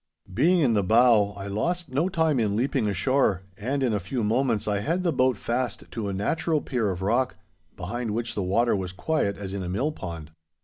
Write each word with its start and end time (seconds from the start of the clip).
Being 0.33 0.61
in 0.61 0.73
the 0.73 0.81
bow, 0.81 1.33
I 1.37 1.45
lost 1.45 1.89
no 1.89 2.09
time 2.09 2.39
in 2.39 2.55
leaping 2.55 2.87
ashore, 2.87 3.43
and 3.55 3.83
in 3.83 3.93
a 3.93 3.99
few 3.99 4.23
moments 4.23 4.67
I 4.67 4.79
had 4.79 5.03
the 5.03 5.13
boat 5.13 5.37
fast 5.37 5.83
to 5.91 6.09
a 6.09 6.11
natural 6.11 6.59
pier 6.59 6.89
of 6.89 7.03
rock, 7.03 7.35
behind 7.77 8.09
which 8.09 8.33
the 8.33 8.41
water 8.41 8.75
was 8.75 8.93
quiet 8.93 9.37
as 9.37 9.53
in 9.53 9.61
a 9.61 9.69
mill 9.69 9.91
pond. 9.91 10.31